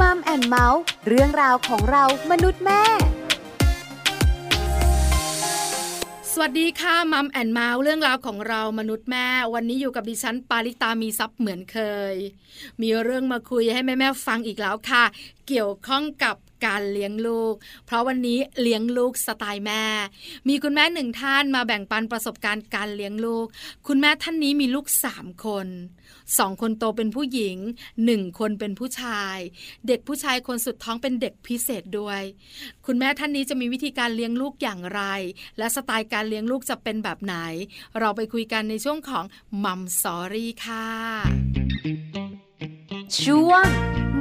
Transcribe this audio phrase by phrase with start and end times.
[0.00, 2.82] Mom and Mouth เรื่องราวของเรามนุษย์แม่
[6.32, 11.78] สวัสดีค่ะ Mom and Mouth เรื่องราวของเรามนุษย์แม่ วันนี้อยู่กับดิฉันปาริตามีทรัพย์เหมือนเค
[12.12, 12.14] ย
[12.82, 15.04] มีเรื่องมาคุยให้แม่แม่ฟังอีกแล้วค่ะ
[15.48, 17.54] เกี่ยวข้องกับ การเลี้ยงลูก
[17.86, 19.84] เพราะวันนี้เลี้ยงลูกสไตล์แม่
[20.48, 23.46] มีคุณแม่หนึ่งท่านมาแบ่งปันประสบการณ์การเลี้ยงลูก
[23.86, 25.66] คุณแม่ท่านนี้มีลูกสามคน
[26.38, 27.56] สองคนโตเป็นผู้หญิง
[28.04, 29.36] หนึ่งคนเป็นผู้ชาย
[29.86, 32.22] เด็กผู้ชายคนสุดท้องเป็นเด็กพิเศษด้วย
[32.86, 35.02] คุณแม่ท่านนี้จะมีวิธีการเลี้ยงลูกอย่างไร
[35.58, 37.34] และสไตล์การเลี้ยงลูกจะเป็นแบบไหน
[37.98, 39.24] เราไปคุยกันในช่วงของ
[39.64, 40.86] Mom Story ค่ะ
[43.20, 43.66] ช่วง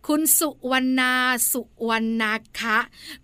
[0.07, 1.13] คุณสุวรรณา
[1.51, 2.77] สุวรรณาคะ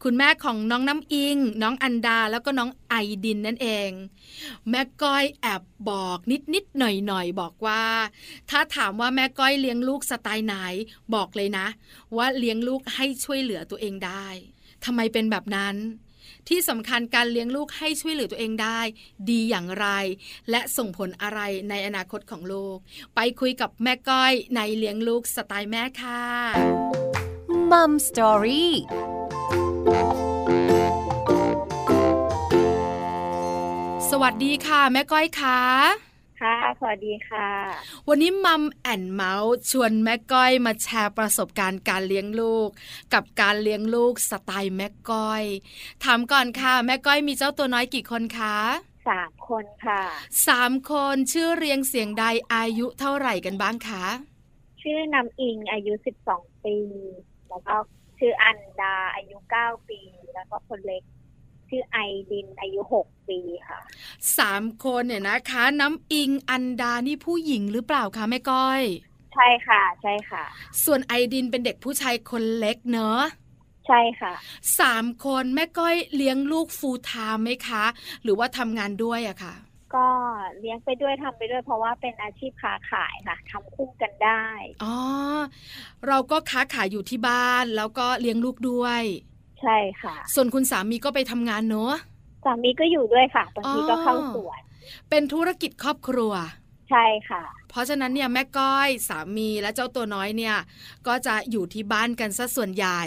[0.04, 3.92] คุณแม่ของน้องน้ำอิง น้องอันดาแล้วก็น้องไอดินนั่นเอง
[4.70, 7.84] แม่ก้อยแอบบอกนิดนิดหน่อยหน่อยบอกว่า
[8.50, 10.56] ถ้าถามว่าแม่ก้อยเลี้ยงลูกสไตล์ไหน
[11.16, 11.68] บอกเลยนะ
[12.18, 14.28] ว่าเลี้ยงลูกให้ช่วยเหลือตัวเองได้
[14.86, 15.76] ทำไมเป็นแบบนั้น
[16.50, 18.80] ที่สำคัญการเลี้ยงลูกให้ช่วยเหลือตัวเองได้
[19.30, 19.88] ดีอย่างไร
[20.50, 22.78] และส่งผลอะไรในอนาคตของลูก
[23.16, 26.24] ไปคุยกับแม่ก้อยในเลี้ยงลูกสไตล์แม่ค่ะ
[27.72, 28.74] Mom Story
[34.10, 35.60] สวัสดีค่ะ แม่ก้อยค่ะ
[36.46, 37.50] ค่ะ สวัสดีค่ะ
[38.08, 42.70] วันนี้ Mom and Mouth ชวนแม่ก้อยมาแชร์ประสบการณ์การเลี้ยงลูก
[43.14, 45.44] กับการเลี้ยงลูกสไตล์แม่ก้อย
[46.04, 48.58] ถามก่อนค่ะ แม่ก้อยมีเจ้าตัวน้อยกี่คนคะ
[49.10, 50.02] สามคนค่ะ
[50.48, 54.06] สามคนชื่อเรียงเสียงใดอายุเท่าไหร่กันบ้างคะ
[54.82, 56.78] ชื่อนำอิงอายุสิบสองปี
[57.50, 57.76] แล้วก็
[58.20, 60.00] ชื่ออันดาอายุเก้าปี
[60.34, 61.04] แล้วก็คนเล็ก
[61.70, 61.98] ชื่อไอ
[62.32, 63.80] ดินอายุหกปีค่ะ
[64.38, 68.82] สามคนเนี่ยนะคะ น้ำอิงอันดานี่ผู้หญิงหรือเปล่าคะแม่ก้อย
[69.34, 70.44] ใช่ค่ะ ใช่ค่ะ
[70.84, 73.22] ส่วนไอดินเป็นเด็กผู้ชายคนเล็กเนอะ
[73.88, 74.34] ใช่ค่ะ
[74.80, 77.84] สามคนแม่ก้อยเลี้ยงลูกฟูลไทม์ไหมคะ
[78.24, 79.56] หรือว่าทำงานด้วยอะค่ะ
[79.96, 80.08] ก็
[80.60, 84.44] เลี้ยงไปด้วยทำไปด้วย เพราะว่าเป็นอาชีพค้าขายค่ะทำคู่กันได้
[84.84, 84.98] อ๋อ
[86.08, 89.02] เราก็ค้าขายอยู่ที่บ้านแล้วก็เลี้ยงลูกด้วย
[89.62, 91.94] ใช่ค่ะ ส่วนคุณสามีก็ไปทำงานเนอะ
[92.46, 94.60] สามีก็อยู่ด้วยค่ะบางทีอ๋อก็เข้าสวน
[95.10, 96.34] เป็นธุรกิจครอบครัว
[96.90, 100.58] ใช่ค่ะ เพราะฉะนั้นเนี่ยแม่ก้อยสามีและเจ้าตัวน้อยเนี่ย
[101.08, 103.02] ก็จะอยู่ที่บ้านกันซะส่วนใหญ่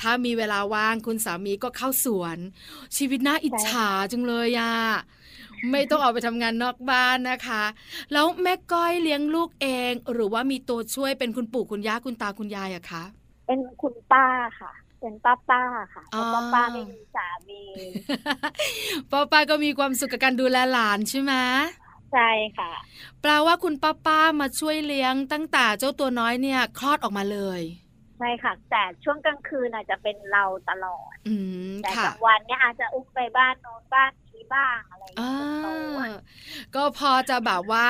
[0.00, 2.36] ถ้ามีเวลาว่างคุณสามีก็เข้าสวน
[2.96, 4.72] ชีวิตน่าอิจฉาจังเลยอะ
[5.70, 7.62] ไม่ต้องออกไปทำงานนอกบ้านนะคะ
[8.12, 13.02] แล้วแม่ก้อยเลี้ยงลูกเอง หรือว่ามีตัวช่วยเป็นคุณปู่คุณย่าคุณตาคุณยายอะคะ
[13.46, 14.24] เป็นคุณป้า
[14.60, 14.70] ค่ะ
[15.04, 15.62] เป็นป้าป้า
[15.94, 17.62] ค่ะอ๋อเพราะป้าป้าไม่มีสามี
[19.10, 21.32] ป้าป้าก็มีความสุขกับการดูแลหลานใช่ไหม
[22.12, 22.28] ใช่
[22.58, 22.72] ค่ะ
[23.20, 27.60] แปลว่าคุณป้าป้ามาช่วยเลี้ยงตั้งแต่เจ้าตัวน้อยเนี่ย คลอดออกมาเลย
[28.18, 31.34] ใช่ค่ะ แต่ช่วงกลางคืนอาจจะเป็นเราตลอดอื
[31.68, 35.66] มแต่ค่ะกลางวันเนี่ยอาจจะอุ้มไปบ้านโน้นบ้านนี้บ้างอะไรอย่างอ่าเงี้ยเป็นโต
[36.00, 36.10] อะ
[36.74, 37.88] ก็พอจะแบบว่า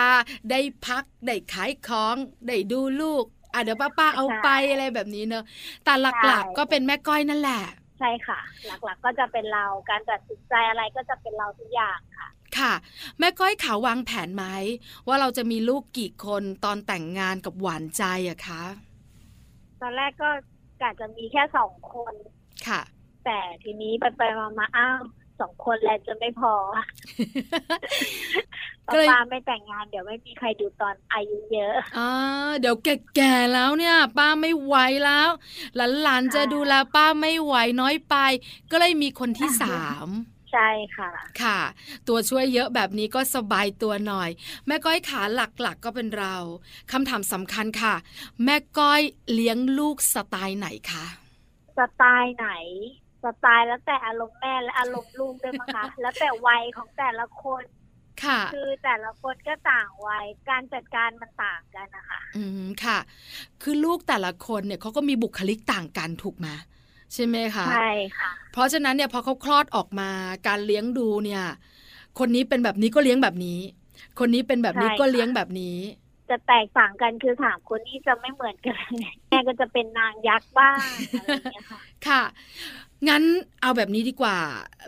[0.50, 5.44] ได้พัก ได้ขายของ ได้ดูลูก อะเดี๋ยวป้าป้าเอาไปอะไรแบบนี้เนอะ
[5.84, 5.94] แต่
[6.26, 7.62] หลักๆก็เป็นแม่ก้อยนั่นแหละ
[7.98, 8.40] ใช่ค่ะ
[8.84, 12.28] หลักๆก็จะเป็นเราการตัดสินใจอะไรก็จะเป็นเราทุกอย่างค่ะ
[12.58, 12.72] ค่ะ
[13.18, 14.44] แม่ก้อยขาวางแผนไหม
[15.06, 18.62] ว่าเราจะมีลูกกี่คนตอนแต่งงานกับหวานใจอะคะ
[19.80, 20.30] ตอนแรกก็
[20.80, 22.14] กะจะมีแค่สองคน
[22.68, 22.80] ค่ะ
[23.24, 25.00] แต่ทีนี้ไปไปๆมาๆอ้าว
[25.40, 26.54] สองคนแล้วจะไม่พอ
[28.86, 32.10] ก็เลยป้าไม่แต่งงานเดี๋ยวไม่มีใครดูตอนอายุเยอะอ่า
[32.60, 35.28] เดี๋ยวแก่ๆแล้วเนี่ย ป้าไม่ไหวแล้ว
[36.02, 38.16] หลานๆจะค่ะดูแลป้าไม่ไหวน้อยไป
[38.70, 40.08] ก็เลยมีคนที่สาม
[40.52, 41.10] ใช่ค่ะ
[41.42, 41.60] ค่ะ
[42.08, 44.30] ตัวช่วยเยอะแบบนี้ก็สบายตัวหน่อย
[44.66, 46.36] แม่ก้อยขาหลักๆก็เป็นเรา
[46.92, 47.94] คำถามสำคัญค่ะ
[48.44, 49.02] แม่ก้อย
[49.32, 51.04] เลี้ยงลูกสไตล์ไหนคะ
[51.78, 52.48] สไตล์ไหน
[53.24, 57.64] สไตล์แล้วแต่อารมณ์แม่และอารมณ์ลูกด้วยมั้งคะ แล้วแต่วัยของแต่ละคน
[58.24, 62.98] ค่ะ คือแต่ละคนก็ต่างวัยการจัดการมันต่างกันนะคะอืมค่ะ
[63.62, 66.48] คือลูกแต่ละคนเนี่ยเขาก็มีบุคลิกต่างกันถูกไหม
[67.14, 70.10] ใช่ไหมคะใช่ค่ะ เพราะฉะนั้นเนี่ยพอเขาคลอดออกมา
[70.48, 71.44] การเลี้ยงดูเนี่ย
[72.18, 73.60] คนนี้เป็นแบบนี้ก็เลี้ยงแบบนี้
[74.18, 75.78] คนนี้เป็นแบบนี้ใช่ก็ค่ะเลี้ยงแบบนี้
[76.30, 80.78] จะแตกต่างกันคือสามคนนี้จะไม่เหมือนกันเลยแม่ก็จะเป็นนางยักษ์บ้าง
[81.18, 82.22] อะไรอย่างเงี้ยค่ะ ค่ะ
[83.08, 83.22] งั้น
[83.62, 84.38] เอาแบบนี้ดีกว่า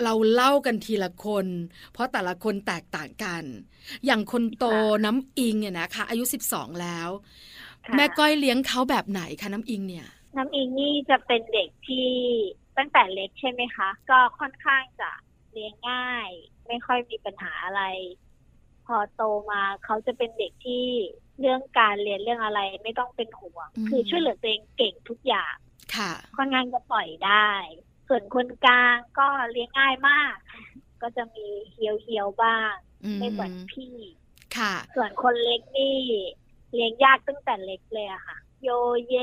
[0.05, 1.47] เราเล่ากันทีละคน
[1.93, 3.43] เพราะแต่ละคนแตกต่างกัน
[4.07, 7.09] อย่างคนโตค่ะน้ำอิงเนี่ยนะคะ อายุ 12 แล้ว
[7.87, 12.11] ค่ะแม่ก้อยเลี้ยงเขาแบบไหนคะน้ำอิงเนี่ย น้ำอิงนี่จะเป็นเด็กที่
[12.77, 15.11] ตั้งแต่เล็กใช่ไหมคะ ก็ค่อนข้างจะ
[15.53, 16.31] เลี้ยงง่าย
[16.67, 17.83] ไม่ค่อยมีปัญหาอะไร
[18.87, 20.85] พอโตมาเขาจะเป็นเด็กที่
[21.41, 25.55] เรื่องการเรียนเรื่องอะไรไม่ต้องเป็นห่วงอืมคือช่วยเหลือตัวเองเก่งทุกอย่าง
[25.97, 27.51] ค่ะค่อนข้างจะปล่อยได้
[28.09, 30.35] ส่วนคนกลางก็เลี้ยงง่ายมาก
[31.03, 32.73] ก็จะมีเฮียวเฮียวๆบ้าง
[33.05, 33.97] อืมไม่เหมือนพี่
[34.57, 35.97] ค่ะ ส่วนคนเล็กนี่
[36.75, 38.69] เลี้ยงยากตั้งแต่เล็กเลยอะค่ะ โย
[39.09, 39.15] เย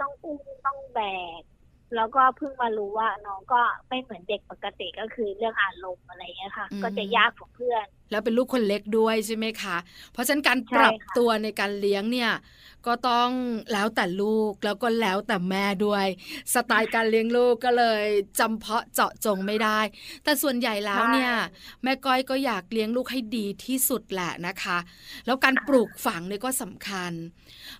[0.00, 1.00] ต้องอุ้มต้องแบ
[1.40, 1.42] ก
[1.96, 9.76] แล้วก็เพิ่งมารู้ว่าน้องก็ไม่เหมือนเด็กปกติก็คือเรื่องอารมณ์อะไรเงี้ยค่ะอืมก็จะยากกว่าเพื่อน แล้วเป็นลูกคนเล็กด้วยใช่ไหมคะ
[10.12, 12.32] เพราะฉะนั้นการใช่ปรับค่ะตัวในการเลี้ยงเนี่ย
[12.86, 13.30] ก็ต้อง
[13.72, 16.06] แล้วแต่ลูกแล้วก็แล้วแต่แม่ด้วย
[16.54, 18.04] สไตล์การเลี้ยงลูกก็เลย
[18.40, 19.80] จำเพาะเจาะจงไม่ได้
[20.24, 21.32] แต่ส่วนใหญ่แล้วเนี่ย
[21.82, 24.78] แม่ก้อยก็อยากเลี้ยงลูกให้ดีที่สุดแหละนะคะ
[25.26, 27.12] แล้วการปลูกฝังเนี่ยก็สำคัญ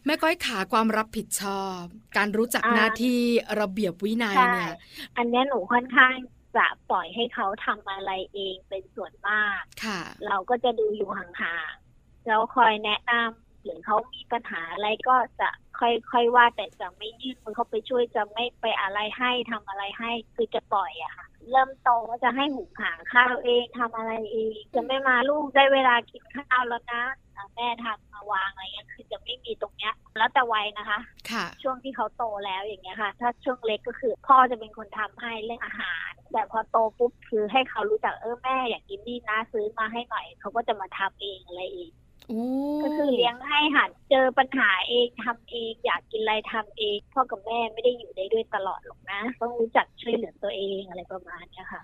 [0.05, 1.81] แม่ก้อยขาความรับผิดชอบ
[2.17, 3.21] การรู้จักหน้าที่
[3.61, 4.75] ระเบียบวินัยใช่เนี่ย
[5.17, 6.15] อันเนี้ยหนูค่อนข้าง
[6.57, 15.49] จะปล่อยให้เขาทำอะไรเองเป็นส่วนมากค่ะเราก็จะดูอยู่ห่างๆแล้วคอยแนะนำ หรือเขามีปัญหาอะไรก็จะ
[15.81, 27.03] ค่อยๆว่า แต่จะไม่ยื่นมือเข้าไปช่วยจะไม่ไปอะไรให้ทำอะไรให้คือจะปล่อยอะค่ะ เริ่มโตก็จะให้หุงหาข้าวเองทำอะไรเอง จะไม่มาลูกได้เวลากินข้าวแล้วนะ
[27.37, 30.99] อะแม่ทำมาวางอะไรเงี้ยคือจะไม่มีตรงเนี้ย แล้วแต่วัยนะคะ
[31.31, 42.00] ค่ะ ช่วงที่เขาโตแล้วอย่างเงี้ยค่ะ ถ้าช่วงเล็กก็คือพ่อจะเป็นคนทำให้เรื่องอาหาร แต่พอโตปุ๊บคือให้เขารู้จักเออแม่อยากกินนี่นะซื้อมาให้หน่อยเขาก็จะมาทำเองอะไรเองโอ้
[42.83, 51.83] ก็คือเลี้ยงให้หัดเจอปัญหาเองทำเองอยากกินอะไรทำเองพ่อกับแม่ไม่ได้อยู่ได้ด้วยตลอดหรอกนะ ต้องรู้จักช่วยเหลือตัวเองอะไรประมาณเนี้ยค่ะ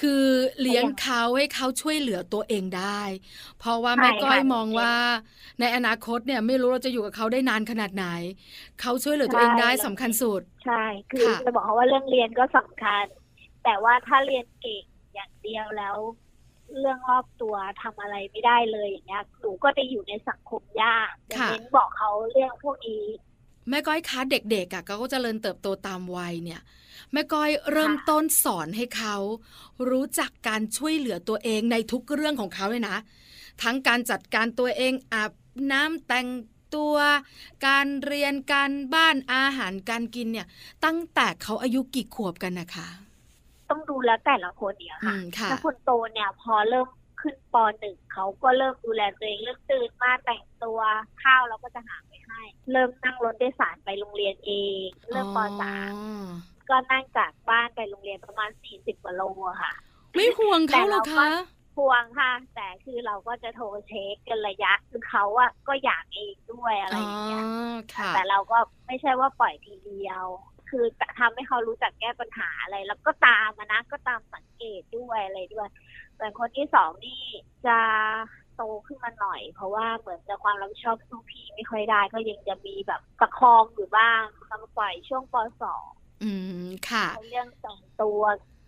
[0.00, 0.26] คือ
[0.60, 3.00] เลี้ยงเขาให้เขาช่วยเหลือตัวเองได้
[3.58, 4.94] เพราะว่าแม่ใช่ค่ะก้อยมองว่า
[5.60, 8.06] ในอนาคตเนี่ยไม่รู้เราจะอยู่กับเขาได้นานขนาดไหน
[8.80, 13.04] เขาช่วยเหลือตัวเองได้สำคัญสุด ใช่ คือค่ะจะบอกเขาว่าเรื่องเรียนก็สำคัญ
[13.64, 14.84] แต่ว่าถ้าเรียนเก่ง
[15.14, 15.96] อย่างเดียวแล้ว
[16.80, 23.04] เรื่องรอบตัวทำอะไรไม่ได้เลยอย่างเงี้ยหนูก็จะอยู่ในสังคมยากจะค่ะเน้นบอกเขาเรื่องพวกนี้
[23.68, 26.60] แม่ก้อยคะเด็กๆอะเขาก็เจริญเติบโตตามวัยเนี่ย
[27.12, 29.16] แม่ก้อยเริ่มต้นสอนให้เขา
[29.90, 32.96] รู้จักการช่วยเหลือตัวเองในทุกเรื่องของเขาเลยนะ
[33.62, 35.32] ทั้งการจัดการตัวเองอาบ
[35.72, 36.28] น้ำแต่ง
[36.74, 36.96] ตัว
[37.66, 40.46] การเรียนการบ้านอาหารการกินเนี่ย
[40.84, 42.88] ตั้งแต่เขาอายุกี่ขวบกันนะคะ
[43.70, 46.88] ต้องดูแล้วแต่ละคนเนี่ยอืค่ะมค่ะถ้าคนโตเนี่ยพอเริ่ม
[47.20, 50.80] ขึ้นปหนึ่งเขาก็เริ่มดูแลตัวเองเริ่มตื่นมาแต่งตัว
[51.22, 52.40] ข้าวเราก็จะหาไปให้
[52.72, 54.52] เริ่มนั่งรถโดยสารไปโรงเรียนเอ
[54.84, 56.28] ง เริ่มปสามอ๋อ
[56.68, 59.72] ก็นั่งจากบ้านไปโรงเรียนประมาณสี่สิบกว่าโลอะค่ะ
[60.14, 61.30] ไม่ห่วงเขาเหรอแต่เราก็คะ
[61.76, 67.44] พวงค่ะ แต่คือเราก็จะโทรเช็คกันระยะคือเขาอะก็อยากเองด้วยอะไรอ๋ออย่างเงี้ย
[67.96, 70.24] ค่ะแต่เราก็ไม่ใช่ว่าปล่อยทีเดียว
[70.70, 70.84] คือ
[71.18, 75.68] ทำให้เขารู้จักแก้ปัญหาอะไร แล้วก็ตามมานะก็ตามสังเกตด้วยอะไรด้วย
[76.18, 77.22] แต่คนที่สองนี่
[77.66, 77.78] จะ
[78.56, 85.88] โตขึ้นมาหน่อย เพราะว่าเหมือนจะความรับผิดชอบสู้พี่ไม่ค่อยได้ ก็ยังจะมีแบบประคองอยู่บ้างทำปล่อยช่วงปสอง
[86.22, 86.30] อื
[86.64, 88.22] มค่ะ เรื่องแต่งตัว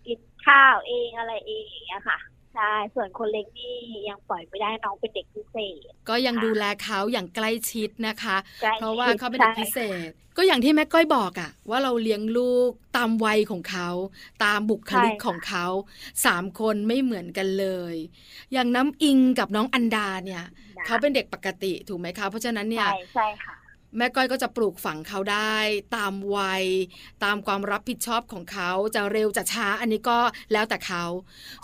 [0.05, 2.17] กินข้าวเองอะไรเองอย่างเงี้ยค่ะ
[2.55, 3.75] ใช่ส่วนคนเล็กนี่
[4.09, 13.89] ยังปล่อยไม่ได้น้องเป็นเด็กพิเศษ ก็ยังค่ะดูแลเขาอย่างใกล้ชิดนะคะใกล้เพราะว่าชิดเขาเป็นเด็กใช่พิเศษ ก็อย่างที่แม่ก้อยบอกอะว่าเราเลี้ยงลูกตามวัยของเขา
[14.43, 15.65] ตามบุคลิกของเขา
[16.25, 17.95] สามคนไม่เหมือนกันเลย
[18.53, 20.43] อย่างน้ำอิงกับน้องอันดาเนี่ย
[20.77, 23.55] นะเขาเป็นเด็กปกติถูกไหมคะ เพราะฉะนั้นเนี่ยใช่ใช่ค่ะ
[23.97, 25.55] แม่ก้อยก็จะปลูกฝังเขาได้
[25.95, 26.65] ตามวัย
[27.23, 30.19] ตามความรับผิดชอบของเขาจะเร็วจะช้าอันนี้ก็
[30.53, 31.03] แล้วแต่เขา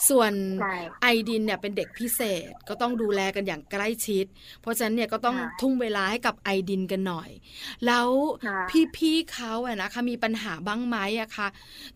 [0.10, 0.32] ส่วน
[0.62, 4.26] ใช่ไอดินเนี่ยเป็นเด็กพิเศษก็ต้องดูแลกันอย่างใกล้ชิด
[4.62, 7.30] เพราะฉะนั้นเนี่ยก็ต้องใช่ทุ่มเวลาให้กับไอดินกันหน่อย
[7.86, 8.10] แล้ว
[8.46, 8.60] ค่ะ
[8.96, 11.48] พี่ๆเขาอะนะคะมีปัญหาบ้างไหมอะคะ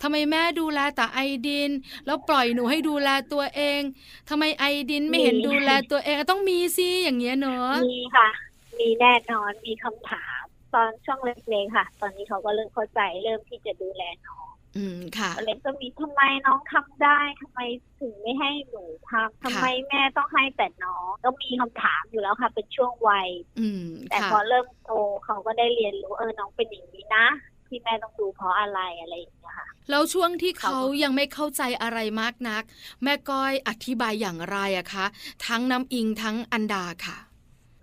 [0.02, 1.72] ทำไมแม่ดูแลแต่ไอดิน
[2.06, 3.82] แล้วปล่อยหนูให้ดูแลตัวเอง
[4.30, 8.51] ทำไมไอดินไม่เห็นดูแลตัวเองต้องมีสิอย่างเงี้ยเนอะมีค่ะ
[8.82, 14.48] มีแน่นอนมีคำถาม ตอนช่วงเล็กๆค่ะ ตอนนี้เขาก็เริ่มเข้าใจเริ่มที่จะดูแลน้อง
[14.78, 17.60] อืมค่ะเล็กก็มีทำไมน้องทำได้ทำไม
[18.00, 24.92] ถึงไม่ให้หนูทำทำไมแม่ต้องให้แต่น้องก็มีคำถามอยู่แล้วค่ะ เป็นช่วงวัย อืมแต่ค่ะพอเริ่มโต
[25.26, 27.28] เขาก็ได้เรียนรู้เออน้องเป็นอย่างนี้นะ
[27.68, 32.64] ที่แม่ต้องดูเพราะอะไรอะไรอย่างเงี้ยค่ะแล้วช่วงที่เขาเขาก็ยังไม่เข้าใจอะไรมากนัก
[33.04, 35.06] แม่ก้อยอธิบายอย่างไรอะคะ
[35.48, 37.18] ทั้งน้ำอิงทั้งอันดาค่ะ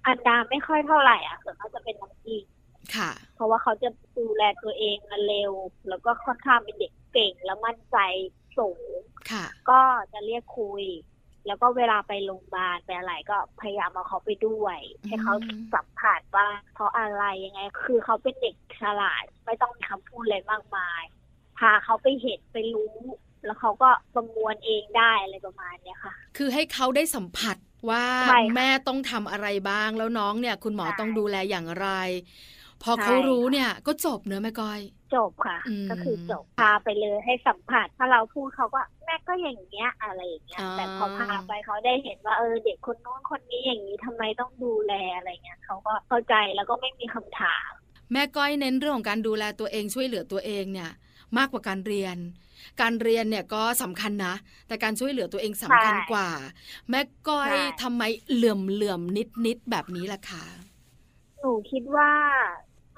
[0.08, 2.44] อันดาไม่ค่อยเท่าไหร่อะส่วนมากจะเป็นน้ำอิง
[2.96, 3.88] ค่ะ เพราะว่าเขาจะ
[4.18, 5.52] ดูแลตัวเองมาเร็ว
[5.88, 7.98] แล้วก็ค่อนข้างเป็นเด็กเก่งและมั่นใจ
[8.58, 8.98] สูง
[9.30, 9.80] ค่ะ ก็
[10.12, 10.84] จะเรียกคุย
[11.46, 21.02] แล้วก็เวลาไปโรงพยาบาลไปอะไรก็พยายามเอาเขาไปด้วย ให้เขาอืมสัมผัสว่าเพราะอะไรยังไง คือเขาเป็นเด็กฉลาดไม่ต้องมีคำพูดอะไรมากมาย
[21.58, 22.96] พาเขาไปเห็นไปรู้
[23.44, 27.56] แล้วเขาก็ประมวลเองได้อะไรประมาณเนี้ยค่ะ คือให้เขาได้สัมผัส
[27.90, 31.88] ว่าใช่ค่ะแม่ต้องทำอะไรบ้าง แล้วน้องเนี่ย คุณหมอใช่ต้องดูแลอย่างไร
[32.82, 34.80] พอใช่เขารู้เนี่ยก็จบเนื้อะแม่ก้อย
[35.14, 47.70] จบค่ะอืมก็คือจบพาไปเลยให้สัมผัส ถ้าเราพูดเขาก็แม่ก็อย่างเงี้ยอะไรอย่างเงี้ยอ่าแต่พอพาไปเขาได้เห็นว่าเออเด็กคนโน้นคนนี้อย่างนี้ทำไมต้องดูแลอะไรเงี้ยเขาก็เข้าใจแล้วก็ไม่มีคำถาม
[48.12, 50.90] แม่ก้อยเน้นเรื่องของการดูแลตัวเองช่วยเหลือตัวเองเนี่ย
[51.36, 52.16] มากกว่าการเรียน
[52.80, 54.34] การเรียนเนี่ยก็สำคัญนะ
[54.68, 56.28] แต่การช่วยเหลือตัวเองสำคัญใช่กว่า
[56.90, 60.44] แม่ก้อยใช่ทำไมเหลื่อมเหลื่อมนิดนิดๆแบบนี้ล่ะคะ
[61.40, 62.12] หนูคิดว่า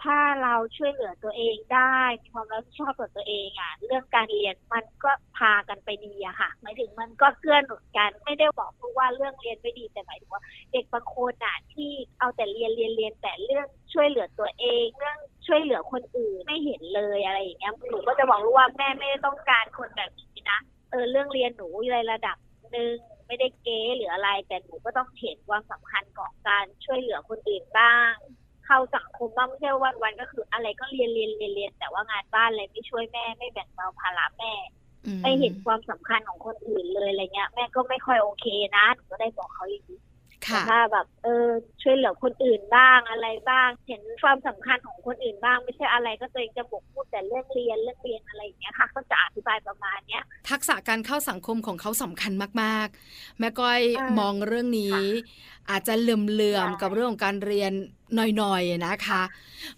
[0.02, 15.18] ถ้าเราช่วยเหลือตัวเองได้มีความรับผิดชอบต่อตัวเองอะ เรื่องการเรียนมันก็พากันไปดีอะค่ะหมายถึงมันก็เกื้อหนุนกันไม่ได้บอกเพราะว่าเรื่องเรียนไม่ดีแต่หมายถึงว่า เด็กบางคนอะที่เอาแต่เรียนเรียนเรียนแต่เรื่องช่วยเหลือตัวเอง เรื่อง
[15.50, 20.58] ช่วยเหลือคนอื่นไม่เห็นเลยอะไรอย่างเงี้ยหนูก็จะบอกลูกว่าแม่ไม่ได้ต้องการคนแบบนี้นะ
[20.90, 22.36] เออเรื่องเรียนหนูในระดับ
[22.72, 22.94] หนึ่ง
[23.26, 28.12] ไม่ได้เก๊หรืออะไร แต่หนูก็ต้องเห็นความสำคัญของการช่วยเหลือคนอื่นบ้าง
[28.66, 34.52] เข้าสังคมบ้างไม่ใช่วันวันก็คือ อะไรก็เรียนเรียนเรียนเรียนแต่ว่างานบ้านอะไรไม่ช่วยแม่ไม่แบ่งเบาภาระแม่
[35.22, 39.98] ไม่เห็นความสำคัญของคนอื่นเลยอะไรเงี้ย แม่ก็ไม่ค่อยโอเคนะหนูก็ได้บอกเขาอย่างนี้
[40.70, 41.48] ถ้าแบบเออ
[41.82, 52.32] ช่วยเหลือคนอื่นบ้างอะไรบ้าง เห็นความสำคัญของคนอื่นบ้าง ไม่ใช่อะไรก็ตัวเองจะบกพูดแต่เรื่องเรียนเรื่องเรียนอะไรอย่างเงี้ยค่ะก็จะอธิบายประมาณเนี้ยทักษะการเข้าสังคมของเขาสำคัญ
[52.62, 54.98] มาก ๆ แม่ก้อยอ่ามมองเรื่องนี้
[55.70, 57.72] อาจจะเหลื่อมใช่ๆกับเรื่องของการเรียน
[58.14, 59.22] หน่อยๆนะคะ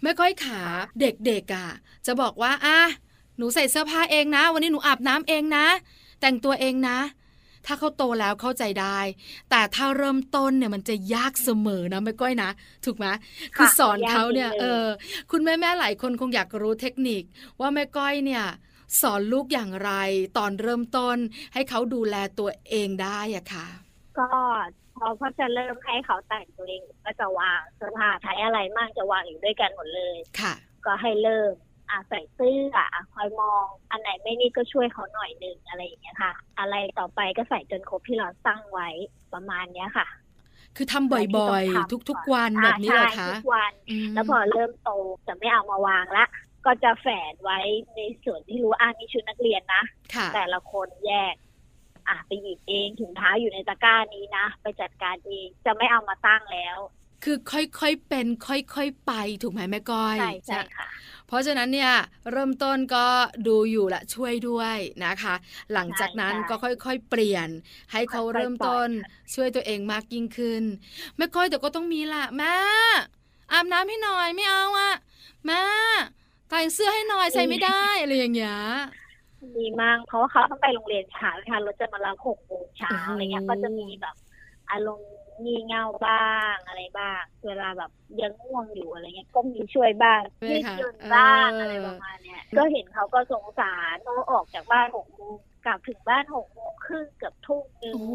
[0.03, 0.61] แม่ก้อยขา
[1.01, 1.69] เด็กๆอะ
[2.07, 2.79] จะบอกว่าอะ
[3.37, 5.67] หนูใส่เสื้อผ้าเองนะ วันนี้หนูอาบน้ำเองนะ
[6.21, 6.99] แต่งตัวเองนะ
[7.67, 8.99] ถ้าเขาโตแล้วเข้าใจได้
[9.51, 12.51] แต่ถ้าเริ่มต้นเนี่ยมันจะยากเสมอนะแม่ก้อยนะ
[12.85, 13.07] ถูกไหม
[13.57, 14.87] คือสอนเขาเนี่ยยากจริงๆเออ
[15.31, 17.23] คุณแม่แม่ๆหลายคนคงอยากรู้เทคนิค
[17.61, 18.45] ว่าแม่ก้อยเนี่ย
[19.03, 19.91] สอนลูกอย่างไร
[20.39, 21.17] ตอนเริ่มต้น
[21.55, 23.67] ให้เขาดูแลตัวเองได้อะค่ะ
[24.19, 24.29] ก็
[24.97, 30.55] พอเขาจะเริ่มให้เขาแต่งตัวเองก็จะวางเสื้อผ้าใช้อะไรมากจะวางอยู่ด้วยกันหมดเลยค่ะ
[30.87, 31.53] ก็ให้เริ่ม
[31.93, 38.89] อะใส่เสื้ออะคอยมอง อันไหนไม่นี่ก็ช่วยเขาหน่อยหนึ่งอะไรอย่างเงี้ยค่ะ อะไรต่อไปก็ใส่จนครบที่เราตั้งไว้
[39.33, 40.07] ประมาณเนี้ยค่ะ
[40.77, 43.73] คือทำบ่อยๆ ทุกๆวันแบบนี้เหรอใช่คะทุกวัน
[44.09, 44.91] มแล้วพอเริ่มโต
[45.27, 46.25] จะไม่เอามาวางละ
[46.67, 47.59] ก็จะแฝนไว้
[47.97, 49.83] ในส่วนที่รู้อ่ามีชุดนักเรียนนะ
[50.15, 51.35] ค่ะแต่ละคนแยก
[52.09, 56.77] อะไปหยิบเองถุงเท้าอยู่ในตะกร้านี้นะไปจัดการเองจะไม่เอามาตั้งแล้ว
[57.25, 60.89] คือค่อยๆเป็น ค่อยๆไปถูกไหมแม่ก้อยใช่ใช่ค่ะ
[61.33, 61.93] เพราะฉะนั้นเนี่ย
[62.33, 63.07] เริ่มต้นก็
[63.49, 65.35] ดูอยู่ละช่วยด้วยนะคะ
[65.73, 67.49] หลังจากนั้นใช่ก็ค่อยๆ เปลี่ยน
[67.93, 70.63] ให้เขาค่อยๆเริ่มต้นปล่อยค่ะช่วยตัวเองมากยิ่งขึ้น
[71.17, 72.57] แม่ก้อยแต่ก็ต้องมีละแม่
[73.53, 74.95] อาบน้ำให้หน่อยไม่เอาอะ
[75.47, 75.63] แม่
[76.49, 78.57] แต่งเสื้อให้หน่อยใส่ไม่ได้อะไรอย่างเงี้ย
[79.57, 84.17] มีมากเพราะว่าเขาต้องไปโรงเรียนเช้าค่ะรถจะมารับหกโมงเช้าโอ้โหอะไรเงี้ยก็จะมีแบบ
[84.71, 95.35] อารมณ์ งี่เง่าบ้างอะไรบ้าง เวลาแบบยังง่วงอยู่อะไรเงี้ยก็มีช่วยบ้างใช่ไหมยืดคะหยุ่นบ้างเออออะไรประมาณเนี้ยก็เห็นเขาก็สงสารเขาออกจากบ้านหกโมง
[95.67, 98.13] กลับถึงบ้านหกโมงครึ่งเกือบทุ่มหนึงโอ้โห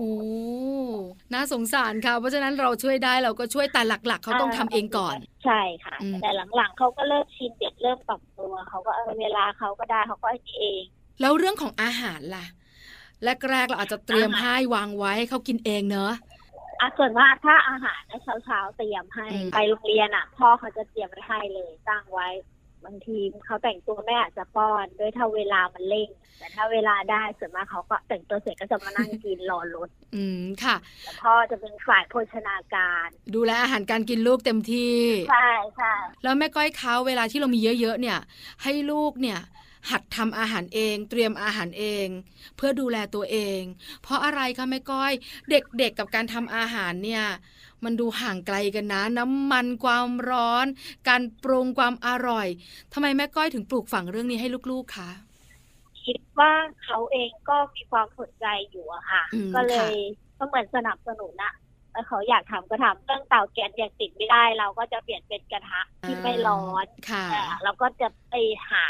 [1.34, 10.84] น่าสงสารค่ะ เพราะฉะนั้นเราช่วยได้เราก็ช่วยแต่หลัก ๆเขาต้องทำเองก่อน ใช่ค่ะอืมแต่หลังๆเขาก็เริ่มชินเด็กเริ่มปรับตัวเขาก็เออเวลาเขาก็ได้เขาก็ไอ้นี่เอง
[11.22, 12.46] แล้วเรื่องของอาหารล่ะ
[13.50, 16.14] แรกๆเราอาจจะเตรียมอาหารให้วางไว้ให้เขากินเองเนอะ
[16.80, 22.28] อะส่วนมากถ้าอาหารเช้าเช้าๆเตรียมให้อืม ไปโรงเรียนอะ พ่อเขาจะเตรียมไว้ให้เลยตั้งไว้
[22.86, 34.98] บางทีเขาแต่งตัวแม่อาจจะป้อนด้วยถ้าเวลามันเร่ง แต่ถ้าเวลาได้ส่วนมากเขาก็แต่งตัวเสร็จก็จะมานั่งกินรอรถอืมค่ะ แต่พ่อจะเป็นฝ่ายโภชนาการดูแลอาหารการกินลูกเต็มที่
[35.30, 35.94] ใช่ใช่
[36.24, 38.18] แล้วแม่ก้อยเขาเวลาที่เรามีเยอะๆเนี่ย
[38.64, 39.40] ให้ลูกเนี่ย
[39.92, 42.08] หัดทำอาหารเอง เตรียมอาหารเอง
[42.58, 43.62] เพื่อดูแลตัวเอง
[44.02, 45.14] เพราะอะไรคะแม่ก้อย
[45.50, 47.24] เด็กๆกับการทำอาหารเนี่ย
[47.84, 50.66] มันดูห่างไกลกันนะ น้ำมันความร้อน
[51.08, 52.48] การปรุงความอร่อย
[52.94, 55.10] ทำไมแม่ก้อยถึงปลูกฝังเรื่องนี้ให้ลูกๆคะ
[56.06, 56.52] คิดว่า
[56.84, 59.92] เขาเองก็มีความสนใจอยู่อะค่ะอืมก็เลค่ะย
[60.38, 61.67] ก็เหมือนสนับสนุนอะแล้ว
[62.08, 68.36] เขาอยากทำก็ทำเรื่องเตาแก๊สยังติดไม่ได้ เราก็จะเปลี่ยนเป็นกระทะที่ไม่ร้อนค่ะแต่เราก็จะไป
[68.70, 68.86] หา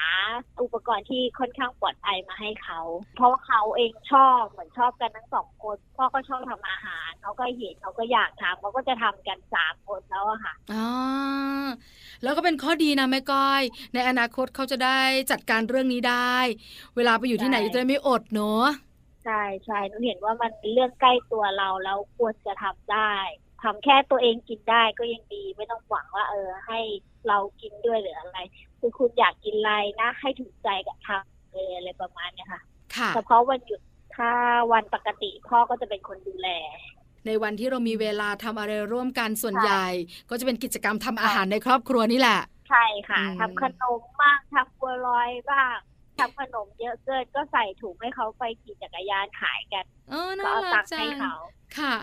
[0.63, 2.79] อุปกรณ์ที่ค่อนข้างปลอดภัยมาให้เขา
[3.15, 10.87] เพราะว่าเขาเองชอบเหมือนชอบกันทั้งสองคนพ่อก็ชอบทำอาหารเขาก็เห็นเขาก็อยากทำเขาก็จะทำกันสามคนแล้วอะค่ะอ๋อ
[12.23, 13.61] แล้วก็เป็นข้อดีนะแม่ก้อย
[13.93, 14.99] ในอนาคตเขาจะได้
[15.31, 16.37] จัดการเรื่องนี้ได้
[16.95, 18.67] เวลาไปอยู่ที่ไหนใช่จะได้ไม่อดเนอะ
[19.27, 23.13] ใช่ใช่หนูเห็นว่ามันเป็นเรื่องใกล้ตัวเราแล้วควรจะทำได้
[23.63, 26.79] ทำแค่ตัวเองกินได้ก็ยังดีไม่ต้องหวังว่า เออ ให้
[27.27, 28.37] เรากินด้วยหรืออะไร
[28.79, 32.61] คือคุณอยากกินอะไรนะ ให้ถูกใจกับทำเลยอะไรประมาณเนี้ยค่ะ
[32.95, 33.81] ค่ะเฉพาะวันหยุด
[34.15, 34.31] ถ้า
[34.73, 36.49] วันปกติพ่อก็จะเป็นคนดูแล
[37.25, 39.87] ในวันที่เรามีเวลาทำอะไรร่วมกันส่วนใช่ใหญ่
[40.29, 45.77] ก็จะเป็นกิจกรรมทำอาหารในครอบครัวนี่แหละ ใช่ค่ะอืมทำขนมบ้างทำบัวลอยบ้าง
[46.19, 51.35] ทำขนมเยอะเกินก็ใส่ถุงให้เขาไปขี่จักรยานขายกันเออก็น่าเอารัตักงค์จัให้งเขา
[51.77, 51.93] ค่ะ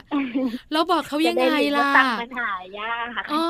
[0.73, 3.45] เราบอกเขายังจะไงด้รู้ล่ะว่าตังค์มันหายากอ๋อ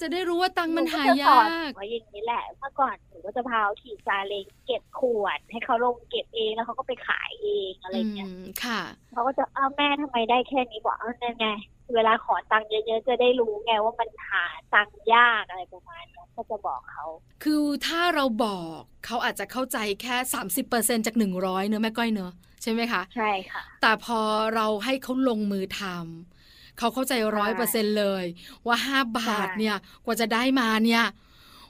[0.00, 8.80] จะได้รู้ว่าตังค์มันหาหนูก็จะสยาอนกไว้อย่างนี้แหละ เมื่อก่อนหนูก็จะพาเขาขี่ซาเล้งเก็บขวด ให้เขาลงเก็บเองแล้วเขาก็ไปขายเองอะไรอืเงี้ยมค่ะ
[9.12, 11.48] เขาก็จะอ้าวแม่ทำไมได้แค่นี้บอกอ้าวนั่นไง
[11.94, 14.44] เวลาขอตังค์เยอะๆจะได้รู้ไงว่ามันหา
[14.74, 17.04] ตังค์ยากอะไรประมาณนี้ก็จะบอกเขา
[17.44, 20.16] คือถ้าเราบอกเขาอาจจะเข้าใจแค่
[20.64, 22.32] 30%จาก 100เนอะแม่ก้อยเนอะ
[22.62, 24.20] ใช่ไหมคะ ใช่ค่ะ แต่พอ
[24.54, 28.24] เราให้เขาลงมือทำเขาเข้าใจร้อยเปอร์เซ็นเลย
[28.66, 31.04] ว่าห้าบาทใช่เนี่ยกว่าจะได้มาเนี่ย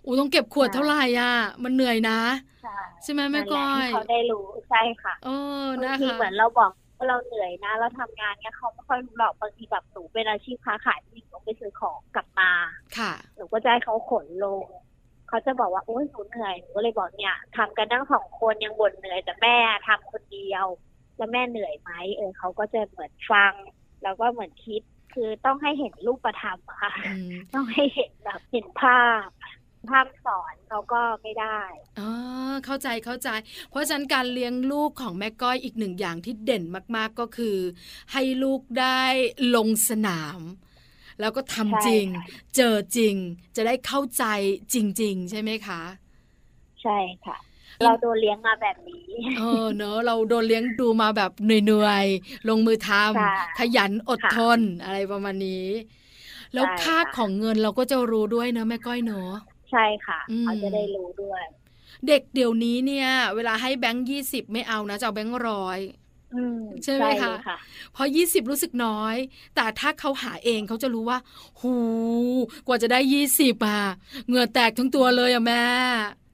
[0.04, 1.32] อูต้องเก็บขวดใช่เท่าไหร่อะ
[1.64, 2.20] มันเหนื่อยนะ
[2.62, 5.28] ใช่ใช่ไหมแม่ก้อยนั่นแหละให้เขาได้รู้ใช่ค่ะ เอ
[5.62, 12.50] อบางนะทีคะเหมือนเราบอก ว่าเราเหนื่อยนะ เราทำงานเนี่ยเขาไม่ค่อยรู้หรอกบางทีแบบหนูเป็นอาชีพค้าขายที่หนูต้องไปซื้อของกลับมา
[12.98, 14.64] ค่ะหนูก็จะให้เขาขนลง
[15.28, 19.56] เขาจะบอกว่าโอ้ยหนูเหนื่อยหนูก็เลยบอกเนี่ยทำกันทั้งสองคนยังบ่นเหนื่อยแต่แม่
[19.88, 20.66] ทำคนเดียว
[21.16, 23.52] แล้วแม่เหนื่อยไหมเออเขาก็จะเหมือนฟัง
[24.02, 24.82] แล้วก็เหมือนคิด
[25.14, 29.28] คือต้องให้เห็นรูปธรรมอะค่ะอืมต้องให้เห็นแบบเห็นภาพ
[29.88, 31.60] ภาพสอนเขาก็ไม่ได้
[31.98, 32.10] อ๋อ
[32.64, 33.28] เข้าใจเข้าใจ
[33.70, 36.64] เพราะฉะนั้นการเลี้ยงลูกของแม่ก้อยอีกหนึ่งอย่างที่เด่น
[36.96, 37.56] มากๆก็คือ
[38.12, 39.02] ให้ลูกได้
[39.54, 40.40] ลงสนาม
[41.20, 43.14] แล้วก็ทำจริงใช่ค่ะเจอจริง
[43.56, 44.24] จะได้เข้าใจ
[44.74, 45.82] จริง ๆ ใช่ไหมคะ
[46.82, 47.36] ใช่ค่ะ
[47.82, 49.06] เราโดนเลี้ยงมาแบบนี้
[49.36, 55.66] เออเนอะเราโดนเลี้ยงดูมาแบบเหนื่อยๆ ลงมือทค่ะำขยันอดค่ะทนอะไรประมาณนี้
[56.54, 59.32] แล้วใช่ค่าค่ะของเงินเราก็จะรู้ด้วยเนอะแม่ก้อยเนอะ
[59.70, 61.42] ใช่ค่ะอืมเขาจะได้รู้ด้วย
[62.06, 65.78] เด็กเดี๋ยวนี้เนี่ย เวลาให้แบงค์ยี่สิบไม่เอานะจะเอาแบงค์ร้อย
[66.34, 67.56] อืมใช่ไหมคะเลยค่ะ
[67.94, 69.16] พอยี่สิบรู้สึกน้อย
[69.54, 71.18] แต่ถ้าเขาหาเองเขาจะรู้ว่า
[71.60, 71.76] หู
[72.66, 73.82] กว่าจะได้ยี่สิบอะ
[74.26, 75.64] เหงื่อแตกทั้งตัวเลยอะแม่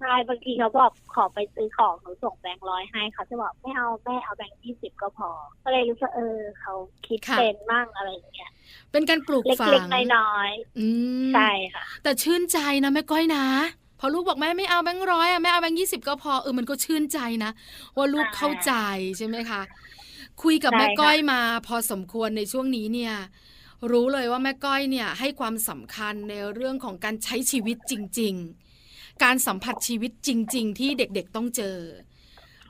[0.00, 5.28] ใช่บางทีเขาบอกขอไปซื้อของหนูส่งแบงค์ร้อยให้เขาจะบอกไม่เอาแม่เอาแบงค์ยี่สิบก็พอ
[5.62, 6.74] ก็เลยรู้สึกเออเขา
[7.06, 8.50] คิดค่ะเป็นมั่งอะไรอย่างเงี้ย
[8.92, 10.87] เป็นการปลูกเฝัล็กงๆน้อยอื
[11.28, 13.44] มๆใช่ค่ะ แต่ชื่นใจนะแม่ก้อยนะ
[14.00, 17.50] พอลูกบอกแม่ไม่เอาแบงค์ร้อยอะแม่เอาแบงค์ยี่สิบก็พอเออมันก็ชื่นใจนะ
[17.96, 18.72] ว่าลูกใช่เข้าใจ
[19.18, 19.61] ใช่ไหมคะ
[20.42, 23.14] คุยกับใช่แม่ค่ะก้อยมาพอสมควรในช่วงนี้เนี่ย
[23.90, 28.65] รู้เลยว่าแม่ก้อยเนี่ยให้ความสำคัญในเรื่องของการใช้ชีวิตจริง ๆ
[29.24, 31.76] การสัมผัสชีวิตจริง ๆ ที่เด็กๆต้องเจอ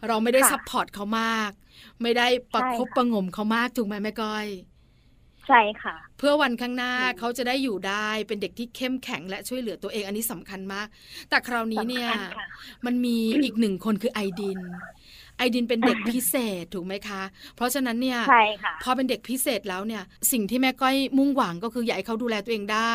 [0.06, 1.50] เราไม่ได้ค่ะ support เขามาก
[2.02, 4.46] ไม่ได้ประคบใช่ค่ะประหงมเขามากถูกไหมแม่ก้อย
[5.46, 10.86] ใช่ค่ะ เพื่อวันข้างหน้าอืมเขาจะได้อยู่ได้เป็นเด็กที่เข้มแข็งและช่วยเหลือตัวเองอันนี้สำคัญมาก
[11.28, 12.46] แต่คราวนี้เนี่ยสำคัญค่ะ
[12.86, 14.60] มันมีอีกหนึ่งคนคือไอดิน
[15.38, 17.22] ไอดินเป็นเด็กพิเศษถูกไหมคะ
[17.56, 22.94] เพราะฉะนั้นเนี่ยใช่ค่ะพอเป็นเด็กพิเศษแล้วเนี่ย สิ่งที่แม่ก้อยมุ่งหวังก็คืออยากให้เขาดูแลตัวเองได้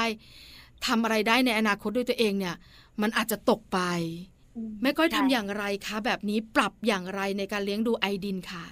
[0.87, 2.55] ทำอะไรได้ในอนาคตด้วยตัวเองเนี่ย
[3.01, 3.79] มันอาจจะตกไป
[4.81, 8.65] แม่ก้อยทำใช่อย่างไรคะ แบบนี้ปรับอย่างไรในการเลี้ยงดูไอดินค่ะ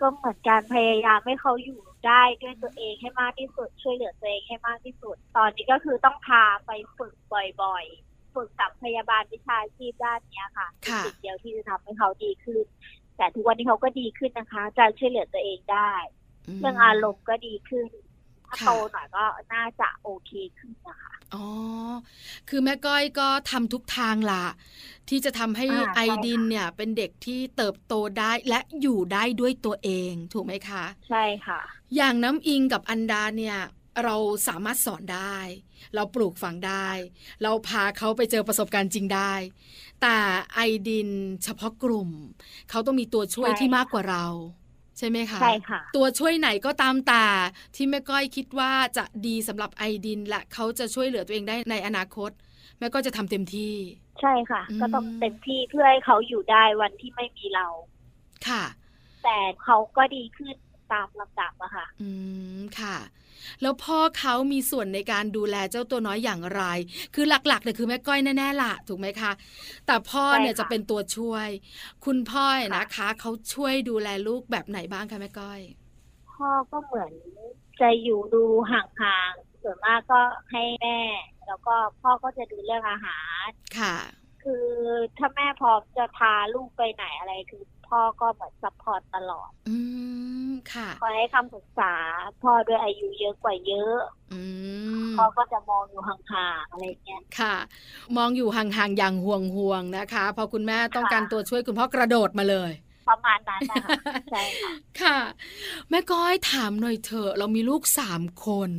[0.00, 7.14] ก็เหมือนการพยายามให้เขาอยู่ได้ด้วยตัวเองให้มากที่สุด ช่วยเหลือตัวเองให้มากที่สุด ตอนนี้ก็คือต้องพาไปฝึก
[7.62, 12.64] บ่อยๆ ฝึกกับพยาบาลวิชาชีพด้านเนี้ยค่ะค่ะสิ่งเดียวที่จะทำให้เขาดีขึ้น
[13.16, 15.92] แต่ทุกวันนี้เขาก็ดีขึ้นนะคะ จะช่วยเหลือตัวเองได้
[16.48, 17.90] มเรื่องอารมณ์ก็ดีขึ้น
[18.46, 21.44] ถ้าค่ะโตหน่อยก็น่าจะโอเคขึ้นนะคะ อ๋อ
[22.48, 24.44] คือแม่ก้อยก็ทำทุกทางล่ะ
[25.08, 31.60] ที่จะทำให้อ่าใช่ไอดินเนี่ย เป็นเด็กที่เติบโตได้และอยู่ได้ด้วยตัวเองถูกไหมคะ ใช่ค่ะ
[31.96, 33.58] อย่างน้ำอิงกับอันดาเนี่ย
[34.04, 34.16] เรา
[34.48, 35.38] สามารถสอนได้
[35.94, 36.88] เราปลูกฝังได้
[37.42, 39.32] เราพาเขาไปเจอประสบการณ์จริงได้
[40.02, 40.16] แต่
[40.54, 41.08] ไอดิน
[41.44, 42.10] เฉพาะกลุ่ม
[42.70, 44.26] เขาต้องมีตัวช่วยใช่ที่มากกว่าเรา
[44.98, 47.24] ใช่ไหมคะใช่ค่ะ ตัวช่วยไหนก็ตามแต่
[47.74, 52.30] ที่แม่ก้อยคิดว่าจะดีสำหรับไอดินและเขาจะช่วยเหลือตัวเองได้ในอนาคต
[52.78, 53.74] แม่ก็จะทำเต็มที่
[54.20, 57.66] ใช่ค่ะอืมก็ต้องเต็มที่เพื่อให้เขาอยู่ได้วันที่ไม่มีเรา
[58.48, 58.62] ค่ะ
[59.24, 60.54] แต่เขาก็ดีขึ้น
[60.92, 62.08] ตามลำดับอะค่ะ อื
[62.58, 62.96] มค่ะ
[63.62, 66.62] แล้วพ่อเขามีส่วนในการดูแลเจ้าตัวน้อยอย่างไร
[67.14, 69.32] คือหลักๆเนี่ยคือแม่ก้อยแน่ๆล่ะ ถูกไหมคะ
[69.86, 71.48] แต่พ่อเนี่ยใช่ค่ะจะเป็นตัวช่วย
[72.04, 75.60] คุณพ่อค่ะนะคะเขาช่วยดูแลลูกแบบไหนบ้างคะแม่ก้อย
[76.32, 77.12] พ่อก็เหมือน
[77.80, 80.98] จะอยู่ดูห่างๆส่วนมากก็ให้แม่
[81.46, 83.96] แล้วก็พ่อก็จะดูเรื่องอาหาร ค่ะ
[84.42, 84.66] คือ
[85.18, 89.76] ถ้าแม่พร้อมจะพาลูกไปไหนอะไรคือ พ่อก็เหมือน support ตลอด อื
[90.48, 91.92] มค่ะคอยให้คำปรึกษา
[92.42, 93.98] พ่อด้วยอายุเยอะกว่าเยอะ
[94.32, 94.42] อื
[95.10, 97.56] มพ่อก็จะมองอยู่ห่างๆอะไรเงี้ยค่ะ
[98.16, 102.72] มองอยู่ห่างๆอย่างห่วงๆนะคะ พอคุณแม่ต้องค่ะการตัวช่วยคุณพ่อกระโดดมาเลย
[103.10, 103.88] ประมาณนั้นนะคะ
[104.30, 105.18] ใช่ค่ะค่ะ
[105.90, 108.70] แม่ก้อยถามหน่อยเถอะ เรามีลูกสามคน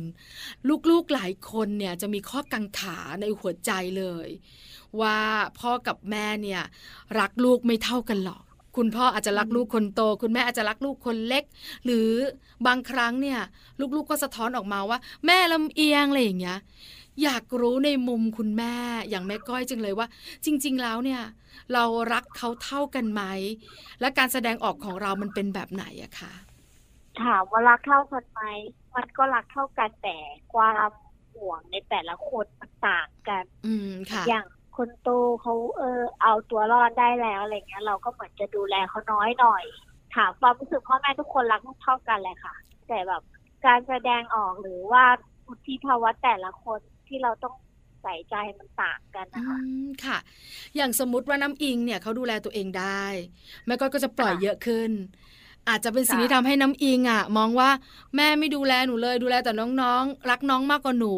[0.90, 4.28] ลูกๆหลายคนเนี่ยจะมีข้อกังขาในหัวใจเลย
[5.00, 5.18] ว่า
[5.60, 6.62] พ่อกับแม่เนี่ย
[7.18, 8.43] รักลูกไม่เท่ากันหรอก
[8.76, 11.44] คุณพ่ออาจจะรักลูกคนโต คุณแม่อาจจะรักลูกคนเล็ก
[11.84, 12.08] หรือ
[12.66, 13.40] บางครั้งเนี่ย
[13.96, 16.58] ลูกๆก็สะท้อนออกมาว่า แม่ลำเอียงอะไรอย่างเงี้ย
[17.22, 18.74] อยากรู้ในมุมคุณแม่
[19.10, 20.06] อย่างแม่ก้อยจังเลยว่า
[20.44, 21.22] จริง ๆ แล้วเนี่ย
[21.72, 23.22] เรารักเขาเท่ากันไหม
[24.00, 26.32] และการแสดงออกของเรามันเป็นแบบไหนอะคะ
[27.22, 28.42] ถามว่ารักเท่ากันไหม
[28.94, 30.16] มันก็รักเท่ากันแต่
[30.52, 30.90] ความ
[31.34, 35.08] ห่วงในแต่ละคนมันต่างกัน อืมค่ะ อย่าง คนโต
[35.42, 39.64] เขาเออเอาตัวรอดได้แล้วอะไรเงี้ย เราก็เหมือนจะดูแลเขาน้อยหน่อย
[40.14, 42.54] ถามความรู้สึกพ่อแม่ทุกคนรักลูกเท่ากันแหละค่ะ
[42.88, 43.22] แต่แบบ
[43.66, 45.04] การแสดงออกหรือว่า
[45.46, 47.54] วุฒิภาวะแต่ละคนที่เราต้อง
[48.02, 50.18] ใส่ใจมันต่างกันอืนะคะมค่ะ
[50.76, 53.04] อย่างสมมติว่าน้ำอิงเนี่ยเขาดูแลตัวเองได้
[53.66, 54.90] แม่ก้อยก็จะปล่อยค่ะเยอะขึ้น
[55.68, 57.70] อาจจะเป็นสิ่งค่ะที่ทำให้น้ำอิงอะ มองว่า
[58.16, 61.14] แม่ไม่ดูแลหนูเลยดูแลแต่น้องๆ รักน้องมากกว่าหนู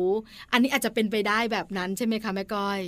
[0.52, 2.80] อันนี้อาจจะเป็นไปได้แบบนั้นใช่ไหมคะแม่ก้อย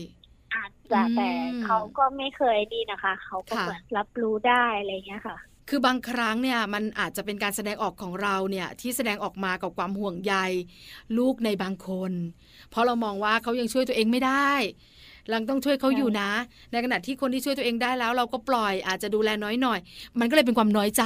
[0.55, 1.31] อาจจะอืมแต่
[1.65, 5.37] เขาก็ไม่เคยดีนะคะ เขาก็ค่ะเหมือนรับรู้ได้อะไรเงี้ยค่ะ
[5.69, 10.35] คือบางครั้งเนี่ยมันอาจจะเป็นการแสดงออกของเราเนี่ยที่แสดงออกมากับความห่วงใย
[11.19, 12.13] ลูกในบางคน
[12.71, 14.53] เพราะเรามองว่าเขายังช่วยตัวเองไม่ได้
[15.29, 16.31] เราต้องช่วยเขาใช่อยู่นะ
[16.73, 19.79] ในขณะที่คนที่ช่วยตัวเองได้แล้ว เราก็ปล่อยอาจจะดูแลน้อยหน่อย
[20.19, 21.05] มันก็เลยเป็นความน้อยใจ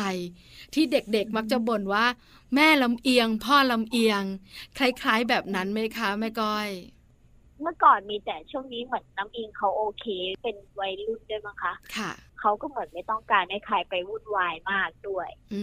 [0.75, 2.07] ที่เด็กๆมักจะบ่นว่า
[2.55, 4.23] แม่ลำเอียง พ่อลำเอียง
[4.79, 6.69] คล้ายๆแบบนั้นไหมคะแม่ก้อย
[7.62, 10.07] เมื่อก่อนมีแต่ช่วงนี้เหมือนน้ำอิงเขาโอเค
[10.42, 15.62] เป็นวัยรุ่นด้วยมั้งคะค่ะเขาก็เหมือนไม่ต้องการให้ใครไปวุ่นวายมากด้วยอื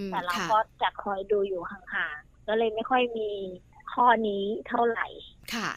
[0.00, 3.30] มแต่เราค่ะก็จะคอยดูอยู่ห่างๆก็เลยไม่ค่อยมี
[3.92, 5.06] ข้อนี้เท่าไหร่
[5.54, 5.70] ค่ะ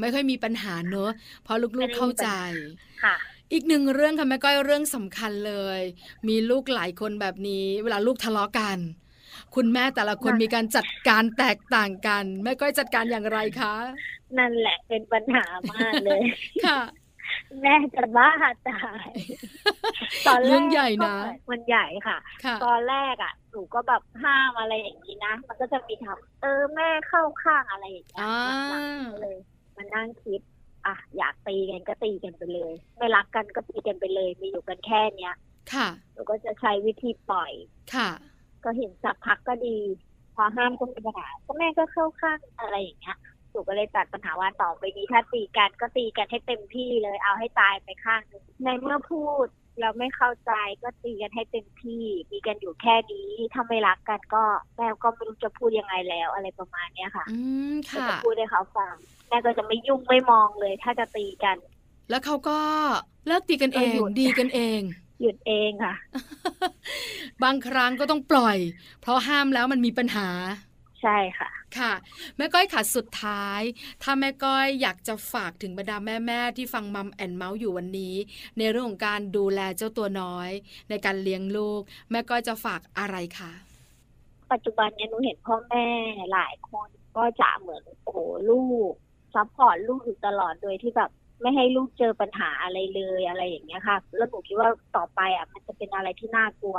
[0.00, 1.10] ไม่ค่อยมีปัญหาเนอะ
[1.42, 2.28] เพราะไม่ลูกได้ๆเข้าใจ
[3.04, 3.16] ค่ะ
[3.52, 5.80] อีกหนึ่งเรื่องค่ะแม่ก้อยเรื่องสำคัญเลย
[6.28, 8.78] มีลูกหลายคนแบบนี้ เวลาลูกทะเลาะกัน
[9.54, 13.74] คุณแม่แต่ละคนค่ะมีการจัดการแตกต่างกันแม่ก้อยจัดการอย่างไรคะ
[14.38, 16.22] นั่นแหละเป็นปัญหามากเลย
[16.66, 16.80] ค่ะ
[17.60, 18.30] แม่จะบ้า
[18.68, 19.08] ตาย
[20.26, 28.34] ตอนแรกเรื่องใหญ่นะก็เหมือมันใหญ่ค่ะค่ะ ตอนแรกอะหนูก็แบบห้ามอะไรอย่างนี้นะ มันก็จะมีคำเออแม่เข้าข้างอะไรอย่างเงี้ยอ่า
[28.68, 29.36] หลังๆก็เลย
[29.76, 30.40] มานั่งคิด
[30.86, 35.34] อะอยากตีกันก็ตีกันไปเลย ไม่รักกันก็ตีกันไปเลยมีอยู่กันแค่เนี้ย
[35.72, 37.52] ค่ะหนูก็จะใช้วิธีปล่อย
[37.94, 38.10] ค่ะ
[38.64, 39.78] ก็เห็นสักพักก็ดี
[40.34, 43.18] พอห้ามก็มีปัญหาก็แม่ก็เข้าข้างอะไรอย่างเงี้ย
[43.50, 49.46] หนูก็เลยตัดปัญหาว่าต่อไปนี้ถ้าตีกันก็ตีกันให้เต็มที่เลยเอาให้ตายไปข้างหนึงในเมื่อพูด
[49.80, 54.44] เราไม่เข้าใจก็ตีกันให้เต็มที่มีกันอยู่แค่นี้ถ้าไม่รักกันก็
[54.76, 57.38] แม่ก็ไม่รู้จะพูดยังไงแล้วอะไรประมาณเนี้ยค่ะ อื
[57.72, 58.94] มก็ค่ะจะพูดให้เขาฟัง
[59.28, 61.56] แม่ก็จะไม่ยุ่งไม่มองเลย ถ้าจะตีกัน
[62.10, 62.58] แล้วเขาก็
[63.26, 64.80] เลิกตีกันเองก็หยุดดีกันเอง
[65.22, 65.94] หยุดเองค่ะ
[67.42, 68.58] บางครั้งก็ต้องปล่อย
[69.00, 70.28] เพราะห้ามแล้วมันมีปัญหา
[71.02, 71.92] ใช่ค่ะ ค่ะ
[72.36, 73.60] แม่ก้อยค่ะสุดท้าย
[74.02, 78.14] ถ้าแม่ก้อยอยากจะฝากถึงบรรดาแม่ๆที่ฟัง Mom and Mouth อยู่วันนี้
[78.58, 80.50] ในเรื่องของการดูแลเจ้าตัวน้อย
[80.90, 81.80] ในการเลี้ยงลูก
[82.10, 83.52] แม่ก้อยจะฝากอะไรคะ
[84.52, 85.86] ปัจจุบันเนี่ยหนูเห็นพ่อแม่
[86.32, 88.18] หลายคนก็จะเหมือนโอ้โห
[88.50, 88.92] ลูก
[89.34, 91.10] support ลูกอยู่ตลอดโดยที่แบบ
[91.42, 96.78] ไม่ให้ลูกเจอปัญหาอะไรเลยอะไรอย่างเงี้ยค่ะ แล้วหนูคิดว่าต่อไปอะมันจะเป็นอะไรที่น่ากลัว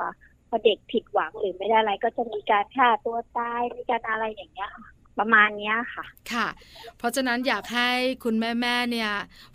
[0.50, 4.86] พอเด็กผิดหวังหรือไม่ได้อะไร ก็จะมีการฆ่าตัวตายมีการอะไรอย่างเงี้ยค่ะ
[5.20, 6.48] ประมาณเนี้ยค่ะ ค่ะ
[6.98, 7.90] เพราะฉะนั้นอยากให้
[8.24, 9.12] คุณแม่ๆเนี่ย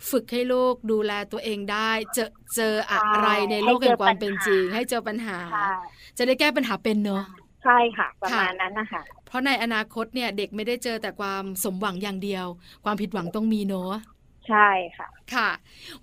[0.09, 5.73] ฝึกให้ลูกดูแลตัวเองได้ เจอเจออะไรในโลกแห่งความเป็นจริง ให้เจอปัญหาใช่
[6.17, 7.23] จะได้แก้ปัญหาเป็นเนอะ
[7.63, 12.45] ใช่ค่ะ ประมาณนั้นนะคะเพราะในอนาคตเนี่ยเด็กไม่ได้เจอแต่ความสมหวังอย่างเดียว
[12.83, 13.93] ความผิดหวังต้องมีเนอะ
[14.49, 15.49] ใช่ค่ะ ค่ะ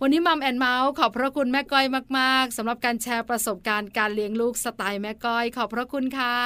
[0.01, 1.87] วันนี้มัมแอนเมาส์ขอบพระคุณแม่ก้อย
[2.19, 6.37] มาก ๆสำหรับการแชร์ประสบการณ์การเลี้ยงลูกสไตล์แม่ก้อย ขอบพระคุณค่ะ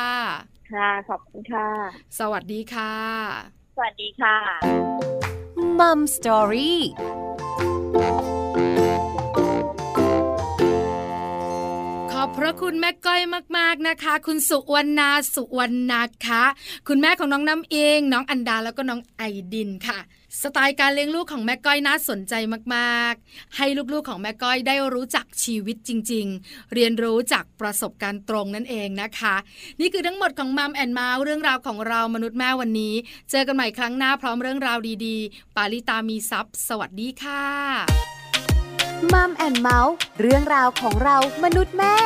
[0.73, 1.69] ค่ะ ขอบคุณค่ะ
[2.19, 2.95] สวัสดีค่ะ
[3.77, 4.37] สวัสดีค่ะ
[5.79, 6.81] มัมสตอรี่
[12.13, 13.23] ขอบพระคุณแม่ก้อย
[13.59, 16.43] มาก ๆนะคะ คุณสุวรรณาสุวรรณาคะ
[16.89, 19.99] คุณแม่ของน้องน้ำเอง น้องอันดาแล้วก็น้องไอดินค่ะ
[20.43, 22.35] สไตล์การเลี้ยงลูกของแม่ก้อยน่าสนใจ
[22.75, 29.35] มากๆ ให้ลูกๆของแม่ก้อยได้รู้จักชีวิตจริง ๆ เรียนรู้จากประสบการณ์ตรงนั่นเองนะคะ
[29.81, 32.95] นี่คือทั้งหมดของ Mom and Mouth เรื่องราวของเรามนุษย์แม่วันนี้
[33.31, 37.45] เจอกันใหม่ครั้งหน้าพร้อมเรื่องราวดีๆ ปาริตามีทรัพย์สวัสดีค่ะ
[39.13, 41.97] Mom and Mouth เรื่องราวของเรามนุษย์แม่